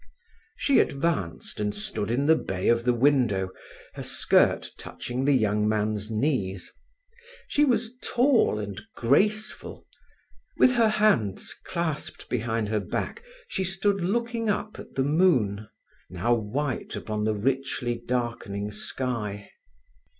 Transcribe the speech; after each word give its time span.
She 0.57 0.79
advanced 0.79 1.59
and 1.59 1.75
stood 1.75 2.09
in 2.09 2.25
the 2.25 2.35
bay 2.35 2.69
of 2.69 2.85
the 2.85 2.93
window, 2.95 3.51
her 3.93 4.01
skirt 4.01 4.71
touching 4.79 5.25
the 5.25 5.31
young 5.35 5.69
man's 5.69 6.09
knees. 6.09 6.71
She 7.47 7.65
was 7.65 7.93
tall 8.01 8.57
and 8.57 8.81
graceful. 8.95 9.85
With 10.57 10.71
her 10.71 10.89
hands 10.89 11.53
clasped 11.65 12.29
behind 12.29 12.67
her 12.69 12.79
back 12.79 13.21
she 13.47 13.63
stood 13.63 14.01
looking 14.01 14.49
up 14.49 14.79
at 14.79 14.95
the 14.95 15.03
moon, 15.03 15.67
now 16.09 16.33
white 16.33 16.95
upon 16.95 17.23
the 17.23 17.35
richly 17.35 17.93
darkening 18.07 18.71
sky. 18.71 19.51